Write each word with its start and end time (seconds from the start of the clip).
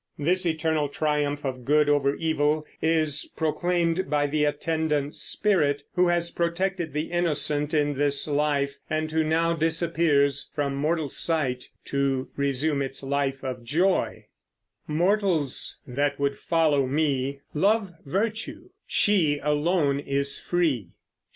This 0.17 0.47
eternal 0.47 0.89
triumph 0.89 1.45
of 1.45 1.63
good 1.63 1.87
over 1.87 2.15
evil 2.15 2.65
is 2.81 3.31
proclaimed 3.35 4.09
by 4.09 4.25
the 4.25 4.45
Attendant 4.45 5.15
Spirit 5.15 5.83
who 5.93 6.07
has 6.07 6.31
protected 6.31 6.91
the 6.93 7.11
innocent 7.11 7.71
in 7.71 7.93
this 7.93 8.27
life 8.27 8.79
and 8.89 9.11
who 9.11 9.23
now 9.23 9.53
disappears 9.55 10.49
from 10.55 10.73
mortal 10.75 11.07
sight 11.07 11.69
to 11.85 12.31
resume 12.35 12.81
its 12.81 13.03
life 13.03 13.43
of 13.43 13.63
joy: 13.63 14.25
Mortals, 14.87 15.77
that 15.85 16.19
would 16.19 16.35
follow 16.35 16.87
me, 16.87 17.41
Love 17.53 17.93
Virtue; 18.03 18.69
she 18.87 19.37
alone 19.43 19.99
is 19.99 20.39
free. 20.39 20.89